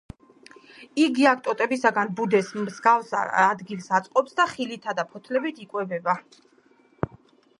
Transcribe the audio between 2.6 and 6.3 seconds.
მსგავს ადგილს აწყობს და ხილითა და ფოთლებით იკვებება.